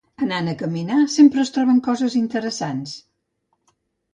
[0.27, 2.99] Anant a caminar, sempre es troben coses interessants